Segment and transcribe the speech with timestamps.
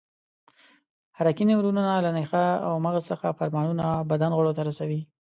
[1.17, 5.01] حرکي نیورونونه له نخاع او مغز څخه فرمانونه بدن غړو ته رسوي.